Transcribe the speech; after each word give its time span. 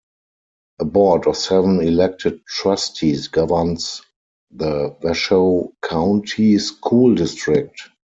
A 0.79 0.83
board 0.85 1.27
of 1.27 1.37
seven 1.37 1.79
elected 1.79 2.43
trustees 2.47 3.27
governs 3.27 4.01
the 4.49 4.95
Washoe 5.03 5.73
County 5.83 6.57
School 6.57 7.13
District. 7.13 7.79